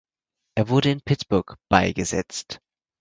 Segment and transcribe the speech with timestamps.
[0.55, 2.59] Er wurde in Pittsburgh beigesetzt.